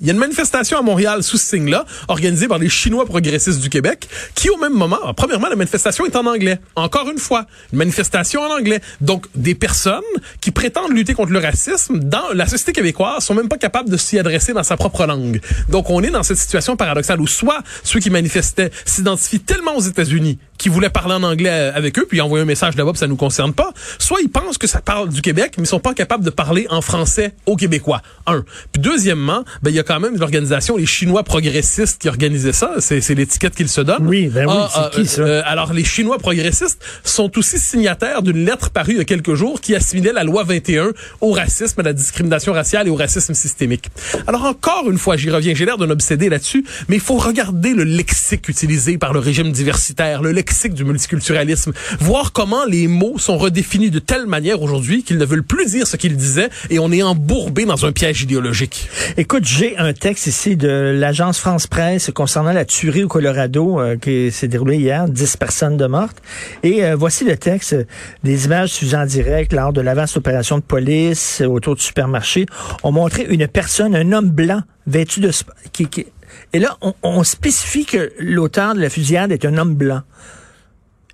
Il 0.00 0.06
y 0.06 0.10
a 0.10 0.12
une 0.12 0.18
manifestation 0.18 0.78
à 0.78 0.82
Montréal 0.82 1.22
sous 1.22 1.36
ce 1.36 1.46
signe-là, 1.46 1.84
organisée 2.08 2.48
par 2.48 2.58
les 2.58 2.68
Chinois 2.68 3.04
progressistes 3.04 3.60
du 3.60 3.68
Québec, 3.68 4.08
qui 4.34 4.48
au 4.50 4.56
même 4.56 4.72
moment, 4.72 4.96
alors, 5.02 5.14
premièrement, 5.14 5.48
la 5.48 5.56
manifestation 5.56 6.06
est 6.06 6.16
en 6.16 6.26
anglais. 6.26 6.58
Encore 6.76 7.10
une 7.10 7.18
fois, 7.18 7.46
une 7.72 7.78
manifestation 7.78 8.40
en 8.40 8.50
anglais. 8.58 8.80
Donc, 9.00 9.26
des 9.34 9.54
personnes 9.54 10.00
qui 10.40 10.50
prétendent 10.50 10.92
lutter 10.92 11.14
contre 11.14 11.32
le 11.32 11.38
racisme 11.38 11.98
dans 11.98 12.32
la 12.32 12.46
société 12.46 12.72
québécoise 12.72 13.24
sont 13.24 13.34
même 13.34 13.48
pas 13.48 13.58
capables 13.58 13.90
de 13.90 13.96
s'y 13.96 14.18
adresser 14.18 14.52
dans 14.52 14.62
sa 14.62 14.76
propre 14.76 15.06
langue. 15.06 15.40
Donc, 15.68 15.90
on 15.90 16.02
est 16.02 16.10
dans 16.10 16.22
cette 16.22 16.38
situation 16.38 16.76
paradoxale 16.76 17.20
où 17.20 17.26
soit 17.26 17.62
ceux 17.84 18.00
qui 18.00 18.10
manifestaient 18.10 18.70
s'identifient 18.84 19.40
tellement 19.40 19.76
aux 19.76 19.82
États-Unis 19.82 20.38
qu'ils 20.62 20.72
voulaient 20.72 20.90
parler 20.90 21.14
en 21.14 21.22
anglais 21.22 21.50
euh, 21.50 21.72
avec 21.74 21.98
eux, 21.98 22.06
puis 22.08 22.20
envoyer 22.20 22.42
un 22.42 22.46
message 22.46 22.76
là-bas, 22.76 22.92
ça 22.94 23.06
nous 23.06 23.16
concerne 23.16 23.52
pas, 23.52 23.72
soit 23.98 24.20
ils 24.22 24.28
pensent 24.30 24.58
que 24.58 24.66
ça 24.66 24.80
parle 24.80 25.08
du 25.10 25.20
Québec, 25.22 25.54
mais 25.58 25.64
ils 25.64 25.66
sont 25.66 25.80
pas 25.80 25.94
capables 25.94 26.24
de 26.24 26.30
parler 26.30 26.66
en 26.70 26.80
français 26.80 27.34
aux 27.46 27.56
Québécois. 27.56 28.00
Un. 28.26 28.44
Puis 28.72 28.80
deuxièmement, 28.80 29.44
ben 29.62 29.70
il 29.70 29.76
y 29.76 29.78
a 29.78 29.82
quand 29.82 30.00
même 30.00 30.16
l'organisation 30.16 30.76
les 30.76 30.86
Chinois 30.86 31.22
progressistes 31.24 32.00
qui 32.00 32.08
organisaient 32.08 32.52
ça, 32.52 32.74
c'est 32.78 33.00
c'est 33.00 33.14
l'étiquette 33.14 33.54
qu'ils 33.54 33.68
se 33.68 33.80
donnent. 33.80 34.06
Oui, 34.06 34.28
ben 34.28 34.46
oui, 34.46 34.54
Ah, 34.56 34.90
c'est 34.94 35.00
qui, 35.02 35.06
ça? 35.08 35.22
euh, 35.22 35.42
alors 35.44 35.72
les 35.72 35.84
Chinois 35.84 36.18
progressistes 36.18 36.82
sont 37.04 37.36
aussi 37.38 37.58
signataires 37.58 38.22
d'une 38.22 38.44
lettre 38.44 38.70
parue 38.70 38.92
il 38.92 38.98
y 38.98 39.00
a 39.00 39.04
quelques 39.04 39.34
jours 39.34 39.60
qui 39.60 39.74
assimilait 39.74 40.12
la 40.12 40.22
loi 40.24 40.44
21 40.44 40.90
au 41.20 41.32
racisme, 41.32 41.80
à 41.80 41.82
la 41.82 41.92
discrimination 41.92 42.52
raciale 42.52 42.86
et 42.86 42.90
au 42.90 42.94
racisme 42.94 43.34
systémique. 43.34 43.90
Alors 44.26 44.44
encore 44.44 44.90
une 44.90 44.98
fois, 44.98 45.16
j'y 45.16 45.30
reviens, 45.30 45.54
j'ai 45.54 45.64
l'air 45.64 45.78
d'un 45.78 45.90
obsédé 45.90 46.28
là-dessus, 46.28 46.64
mais 46.88 46.96
il 46.96 47.02
faut 47.02 47.16
regarder 47.16 47.74
le 47.74 47.84
lexique 47.84 48.48
utilisé 48.48 48.98
par 48.98 49.12
le 49.12 49.18
régime 49.18 49.50
diversitaire, 49.52 50.22
le 50.22 50.30
lexique 50.32 50.51
du 50.74 50.84
multiculturalisme, 50.84 51.72
voir 52.00 52.32
comment 52.32 52.64
les 52.64 52.86
mots 52.88 53.18
sont 53.18 53.38
redéfinis 53.38 53.90
de 53.90 53.98
telle 53.98 54.26
manière 54.26 54.60
aujourd'hui 54.62 55.02
qu'ils 55.02 55.18
ne 55.18 55.24
veulent 55.24 55.42
plus 55.42 55.66
dire 55.70 55.86
ce 55.86 55.96
qu'ils 55.96 56.16
disaient 56.16 56.50
et 56.70 56.78
on 56.78 56.92
est 56.92 57.02
embourbé 57.02 57.64
dans 57.64 57.86
un 57.86 57.92
piège 57.92 58.22
idéologique. 58.22 58.88
Écoute, 59.16 59.44
j'ai 59.44 59.76
un 59.78 59.92
texte 59.92 60.26
ici 60.26 60.56
de 60.56 60.68
l'agence 60.98 61.38
France 61.38 61.66
Presse 61.66 62.10
concernant 62.14 62.52
la 62.52 62.64
tuerie 62.64 63.04
au 63.04 63.08
Colorado 63.08 63.80
euh, 63.80 63.96
qui 63.96 64.30
s'est 64.30 64.48
déroulée 64.48 64.76
hier, 64.76 65.08
10 65.08 65.36
personnes 65.38 65.76
de 65.76 65.86
mortes. 65.86 66.18
Et 66.62 66.84
euh, 66.84 66.96
voici 66.96 67.24
le 67.24 67.36
texte, 67.36 67.72
euh, 67.72 67.84
des 68.22 68.44
images 68.44 68.70
suffisant 68.70 69.02
en 69.02 69.06
direct 69.06 69.52
lors 69.52 69.72
de 69.72 69.80
la 69.80 69.94
vaste 69.94 70.16
opération 70.16 70.58
de 70.58 70.62
police 70.62 71.40
euh, 71.40 71.46
autour 71.46 71.76
du 71.76 71.82
supermarché 71.82 72.46
ont 72.82 72.92
montré 72.92 73.26
une 73.28 73.48
personne, 73.48 73.96
un 73.96 74.12
homme 74.12 74.30
blanc 74.30 74.62
vêtu 74.86 75.20
de... 75.20 75.30
Qui, 75.72 75.86
qui- 75.86 76.06
et 76.54 76.58
là, 76.58 76.76
on, 76.80 76.94
on 77.02 77.24
spécifie 77.24 77.84
que 77.84 78.10
l'auteur 78.18 78.74
de 78.74 78.80
la 78.80 78.88
fusillade 78.90 79.32
est 79.32 79.44
un 79.44 79.58
homme 79.58 79.74
blanc. 79.74 80.00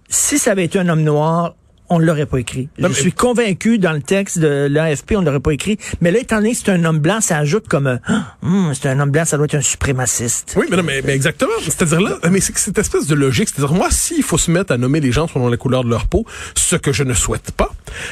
Si 0.09 0.38
ça 0.38 0.53
avait 0.53 0.65
été 0.65 0.79
un 0.79 0.88
homme 0.88 1.03
noir, 1.03 1.55
on 1.90 1.99
l'aurait 1.99 2.26
pas 2.26 2.38
écrit. 2.38 2.68
Non, 2.78 2.88
je 2.88 2.95
mais- 2.95 3.00
suis 3.00 3.12
convaincu 3.12 3.78
dans 3.78 3.92
le 3.92 4.00
texte 4.02 4.38
de 4.38 4.66
l'AFP, 4.71 5.16
on 5.16 5.23
l'aurait 5.23 5.40
pas 5.40 5.52
écrit. 5.52 5.78
Mais 6.00 6.11
là, 6.11 6.18
étant 6.21 6.37
donné 6.37 6.52
que 6.52 6.59
c'est 6.59 6.71
un 6.71 6.85
homme 6.85 6.99
blanc, 6.99 7.21
ça 7.21 7.38
ajoute 7.38 7.68
comme 7.68 7.99
Ah, 8.07 8.37
hum, 8.42 8.73
c'est 8.75 8.88
un 8.88 8.99
homme 9.00 9.11
blanc, 9.11 9.25
ça 9.25 9.37
doit 9.37 9.47
être 9.47 9.54
un 9.54 9.61
suprémaciste. 9.61 10.54
Oui, 10.57 10.66
mais 10.71 10.76
non, 10.76 10.83
mais, 10.83 11.02
mais 11.04 11.14
exactement. 11.14 11.52
C'est-à-dire 11.62 12.00
là, 12.00 12.16
mais 12.30 12.40
c'est 12.40 12.57
cette 12.59 12.78
espèce 12.78 13.07
de 13.07 13.14
logique, 13.14 13.49
c'est-à-dire 13.49 13.75
moi, 13.75 13.88
s'il 13.90 14.23
faut 14.23 14.38
se 14.38 14.50
mettre 14.50 14.73
à 14.73 14.78
nommer 14.78 15.00
les 15.00 15.12
gens 15.12 15.28
selon 15.28 15.49
la 15.49 15.57
couleur 15.57 15.85
de 15.85 15.90
leur 15.90 16.07
peau, 16.07 16.25
ce 16.54 16.76
que 16.76 16.92
je 16.92 17.02
ne 17.04 17.14
souhaite 17.14 17.50
pas, 17.52 17.71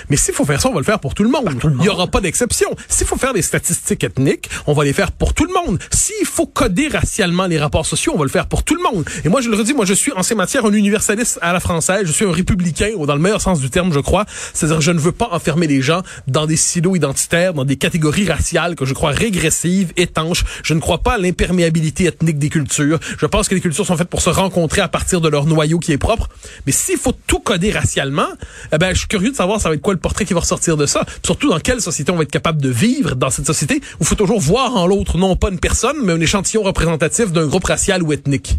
mais 0.08 0.16
s'il 0.16 0.34
faut 0.34 0.44
faire 0.44 0.60
ça, 0.60 0.68
on 0.68 0.72
va 0.72 0.80
le 0.80 0.84
faire 0.84 1.00
pour 1.00 1.14
tout 1.14 1.22
le 1.22 1.30
monde. 1.30 1.44
Il 1.64 1.76
n'y 1.82 1.88
aura 1.88 2.06
pas 2.06 2.20
d'exception. 2.20 2.68
S'il 2.88 3.06
faut 3.06 3.16
faire 3.16 3.34
des 3.34 3.42
statistiques 3.42 4.04
ethniques, 4.04 4.48
on 4.66 4.72
va 4.72 4.84
les 4.84 4.92
faire 4.92 5.12
pour 5.12 5.34
tout 5.34 5.44
le 5.44 5.52
monde. 5.52 5.78
S'il 5.92 6.26
faut 6.26 6.46
coder 6.46 6.88
racialement 6.88 7.46
les 7.46 7.58
rapports 7.58 7.86
sociaux, 7.86 8.12
on 8.14 8.18
va 8.18 8.24
le 8.24 8.30
faire 8.30 8.46
pour 8.46 8.62
tout 8.62 8.74
le 8.74 8.82
monde. 8.82 9.04
Et 9.24 9.28
moi, 9.28 9.40
je 9.40 9.50
le 9.50 9.56
redis, 9.56 9.74
moi, 9.74 9.84
je 9.84 9.94
suis 9.94 10.12
en 10.12 10.22
ces 10.22 10.34
matières 10.34 10.64
un 10.64 10.72
universaliste 10.72 11.38
à 11.42 11.52
la 11.52 11.60
française. 11.60 12.06
Je 12.06 12.12
suis 12.12 12.24
un 12.24 12.32
républicain, 12.32 12.90
ou 12.96 13.06
dans 13.06 13.14
le 13.14 13.20
meilleur 13.20 13.40
sens 13.40 13.60
du 13.60 13.65
terme, 13.68 13.92
je 13.92 14.00
crois. 14.00 14.24
C'est-à-dire, 14.52 14.80
je 14.80 14.90
ne 14.92 14.98
veux 14.98 15.12
pas 15.12 15.28
enfermer 15.32 15.66
les 15.66 15.82
gens 15.82 16.02
dans 16.26 16.46
des 16.46 16.56
silos 16.56 16.96
identitaires, 16.96 17.54
dans 17.54 17.64
des 17.64 17.76
catégories 17.76 18.28
raciales 18.28 18.74
que 18.74 18.84
je 18.84 18.94
crois 18.94 19.10
régressives, 19.10 19.92
étanches. 19.96 20.44
Je 20.62 20.74
ne 20.74 20.80
crois 20.80 20.98
pas 20.98 21.14
à 21.14 21.18
l'imperméabilité 21.18 22.04
ethnique 22.04 22.38
des 22.38 22.48
cultures. 22.48 22.98
Je 23.18 23.26
pense 23.26 23.48
que 23.48 23.54
les 23.54 23.60
cultures 23.60 23.86
sont 23.86 23.96
faites 23.96 24.08
pour 24.08 24.22
se 24.22 24.30
rencontrer 24.30 24.80
à 24.80 24.88
partir 24.88 25.20
de 25.20 25.28
leur 25.28 25.46
noyau 25.46 25.78
qui 25.78 25.92
est 25.92 25.98
propre. 25.98 26.28
Mais 26.66 26.72
s'il 26.72 26.98
faut 26.98 27.14
tout 27.26 27.40
coder 27.40 27.70
racialement, 27.70 28.28
eh 28.72 28.78
ben, 28.78 28.92
je 28.92 29.00
suis 29.00 29.08
curieux 29.08 29.30
de 29.30 29.36
savoir 29.36 29.60
ça 29.60 29.68
va 29.68 29.74
être 29.74 29.82
quoi 29.82 29.94
le 29.94 30.00
portrait 30.00 30.24
qui 30.24 30.34
va 30.34 30.40
ressortir 30.40 30.76
de 30.76 30.86
ça? 30.86 31.04
Surtout, 31.24 31.50
dans 31.50 31.60
quelle 31.60 31.80
société 31.80 32.12
on 32.12 32.16
va 32.16 32.22
être 32.22 32.30
capable 32.30 32.60
de 32.60 32.70
vivre 32.70 33.14
dans 33.14 33.30
cette 33.30 33.46
société 33.46 33.76
où 33.76 34.02
il 34.02 34.06
faut 34.06 34.14
toujours 34.14 34.40
voir 34.40 34.76
en 34.76 34.86
l'autre 34.86 35.18
non 35.18 35.36
pas 35.36 35.50
une 35.50 35.60
personne, 35.60 35.96
mais 36.02 36.12
un 36.12 36.20
échantillon 36.20 36.62
représentatif 36.62 37.32
d'un 37.32 37.46
groupe 37.46 37.64
racial 37.64 38.02
ou 38.02 38.12
ethnique. 38.12 38.56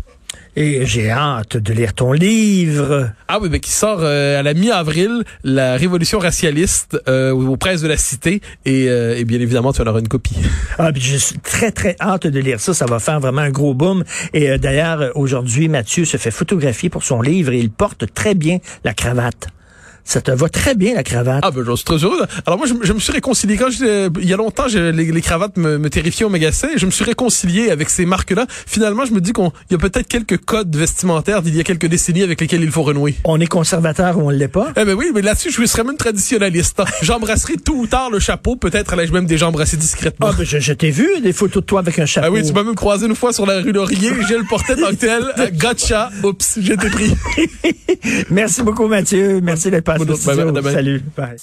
Et 0.56 0.86
j'ai 0.86 1.12
hâte 1.12 1.58
de 1.58 1.74
lire 1.74 1.94
ton 1.94 2.12
livre. 2.14 3.12
Ah 3.28 3.40
oui, 3.40 3.50
ben, 3.50 3.60
qui 3.60 3.72
sort 3.72 4.00
euh, 4.02 4.40
à 4.40 4.44
la 4.44 4.54
mi-avril, 4.54 5.24
la 5.44 5.76
révolution 5.78 6.20
racialiste 6.20 7.00
euh, 7.08 7.32
aux 7.32 7.58
presses 7.58 7.82
de 7.82 7.88
la 7.88 7.98
cité. 7.98 8.42
Et, 8.66 8.90
euh, 8.90 9.18
et 9.18 9.24
bien 9.24 9.40
évidemment, 9.40 9.72
tu 9.72 9.82
en 9.82 9.88
auras 9.88 10.00
une 10.00 10.08
copie. 10.08 10.36
Ah, 10.80 10.92
puis 10.92 11.02
je 11.02 11.18
suis 11.18 11.40
très, 11.40 11.72
très 11.72 11.96
hâte 12.00 12.28
de 12.28 12.40
lire 12.40 12.60
ça. 12.60 12.74
Ça 12.74 12.86
va 12.86 13.00
faire 13.00 13.20
vraiment 13.20 13.42
un 13.42 13.50
gros 13.50 13.74
boom. 13.74 14.04
Et 14.34 14.50
euh, 14.50 14.58
d'ailleurs, 14.58 15.12
aujourd'hui, 15.16 15.68
Mathieu 15.70 16.06
se 16.06 16.18
fait 16.18 16.32
photographier 16.32 16.90
pour 16.90 17.04
son 17.04 17.22
livre 17.22 17.52
et 17.52 17.60
il 17.60 17.70
porte 17.70 18.06
très 18.14 18.36
bien 18.36 18.58
la 18.84 18.94
cravate. 18.94 19.50
Ça 20.10 20.22
te 20.22 20.32
va 20.32 20.48
très 20.48 20.74
bien, 20.74 20.96
la 20.96 21.04
cravate. 21.04 21.42
Ah 21.44 21.52
ben 21.52 21.66
je 21.68 21.76
suis 21.76 21.84
très 21.84 21.98
heureux. 21.98 22.22
Alors 22.46 22.58
moi 22.58 22.66
je, 22.66 22.74
je 22.82 22.94
me 22.94 23.00
suis 23.00 23.12
réconcilié 23.12 23.58
quand 23.58 23.68
il 23.70 24.26
y 24.26 24.34
a 24.34 24.38
longtemps 24.38 24.70
je- 24.70 24.80
les, 24.80 25.12
les 25.12 25.22
cravates 25.22 25.58
me, 25.58 25.78
me 25.78 25.90
terrifiaient 25.90 26.24
au 26.26 26.30
magasin. 26.30 26.70
Je 26.78 26.86
me 26.86 26.92
suis 26.92 27.04
réconcilié 27.04 27.72
avec 27.72 27.90
ces 27.90 28.06
marques-là. 28.06 28.46
Finalement 28.66 29.04
je 29.06 29.12
me 29.12 29.20
dis 29.20 29.34
qu'on 29.34 29.52
il 29.70 29.74
y 29.74 29.76
a 29.76 29.78
peut-être 29.78 30.08
quelques 30.08 30.38
codes 30.38 30.74
vestimentaires 30.74 31.42
d'il 31.42 31.56
y 31.58 31.60
a 31.60 31.64
quelques 31.64 31.88
décennies 31.88 32.24
avec 32.24 32.40
lesquels 32.40 32.64
il 32.64 32.72
faut 32.72 32.84
renouer. 32.84 33.16
On 33.26 33.38
est 33.42 33.48
conservateur 33.48 34.18
ou 34.18 34.22
on 34.22 34.32
ne 34.32 34.38
l'est 34.38 34.48
pas? 34.48 34.72
Eh 34.78 34.86
ben 34.86 34.94
oui, 34.96 35.12
mais 35.14 35.22
là-dessus 35.22 35.52
je 35.52 35.66
serais 35.66 35.84
même 35.84 35.98
traditionnaliste. 35.98 36.82
J'embrasserai 37.02 37.56
tout 37.58 37.76
ou 37.76 37.88
tard 37.88 38.10
le 38.10 38.20
chapeau. 38.20 38.56
Peut-être 38.56 38.94
allais-je 38.94 39.12
même 39.12 39.26
déjà 39.26 39.48
embrasser 39.50 39.76
discrètement. 39.76 40.28
Ah, 40.30 40.36
ben, 40.38 40.46
je, 40.46 40.58
je 40.60 40.72
t'ai 40.72 40.90
vu 40.90 41.08
des 41.22 41.34
photos 41.34 41.62
de 41.64 41.66
toi 41.68 41.80
avec 41.82 42.00
un 42.00 42.06
chapeau. 42.06 42.28
Ah 42.28 42.32
oui, 42.32 42.46
tu 42.48 42.54
m'as 42.54 42.64
même 42.64 42.76
croisé 42.76 43.08
une 43.08 43.16
fois 43.16 43.34
sur 43.34 43.46
la 43.46 43.60
rue 43.60 43.74
Laurier. 43.74 44.12
Je 44.30 44.36
le 44.36 44.46
portais 44.46 44.78
tant 44.78 44.90
que 44.92 44.96
tel. 44.96 45.24
Euh, 45.38 45.48
Gotcha. 45.54 46.12
Oups, 46.24 46.60
j'étais 46.62 46.90
pris. 46.90 47.14
Merci 48.30 48.62
beaucoup, 48.64 48.88
Mathieu. 48.88 49.42
Merci 49.42 49.70
d'être 49.70 49.84
Bonne-. 49.98 50.64
Salut. 50.74 51.04
Bye. 51.16 51.38